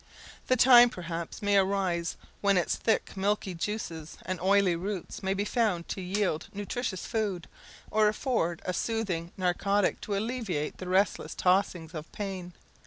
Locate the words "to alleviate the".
10.01-10.87